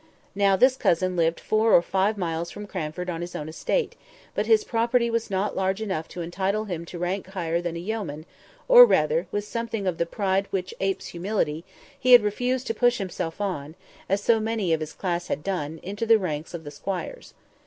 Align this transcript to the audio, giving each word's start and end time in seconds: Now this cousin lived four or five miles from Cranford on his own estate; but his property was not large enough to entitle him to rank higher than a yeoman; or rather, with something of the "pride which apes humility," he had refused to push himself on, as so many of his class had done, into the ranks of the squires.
Now 0.33 0.55
this 0.55 0.77
cousin 0.77 1.15
lived 1.15 1.39
four 1.39 1.73
or 1.75 1.81
five 1.83 2.17
miles 2.17 2.49
from 2.49 2.65
Cranford 2.65 3.07
on 3.07 3.21
his 3.21 3.35
own 3.35 3.47
estate; 3.47 3.95
but 4.33 4.47
his 4.47 4.63
property 4.63 5.11
was 5.11 5.29
not 5.29 5.55
large 5.55 5.79
enough 5.79 6.07
to 6.07 6.23
entitle 6.23 6.63
him 6.65 6.85
to 6.85 6.97
rank 6.97 7.27
higher 7.27 7.61
than 7.61 7.75
a 7.75 7.79
yeoman; 7.79 8.25
or 8.67 8.83
rather, 8.87 9.27
with 9.31 9.43
something 9.45 9.85
of 9.85 9.99
the 9.99 10.07
"pride 10.07 10.47
which 10.49 10.73
apes 10.79 11.05
humility," 11.09 11.63
he 11.99 12.13
had 12.13 12.23
refused 12.23 12.65
to 12.65 12.73
push 12.73 12.97
himself 12.97 13.39
on, 13.39 13.75
as 14.09 14.23
so 14.23 14.39
many 14.39 14.73
of 14.73 14.79
his 14.79 14.93
class 14.93 15.27
had 15.27 15.43
done, 15.43 15.79
into 15.83 16.07
the 16.07 16.17
ranks 16.17 16.55
of 16.55 16.63
the 16.63 16.71
squires. 16.71 17.35